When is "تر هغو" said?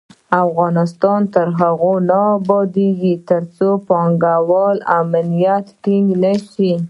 1.33-1.93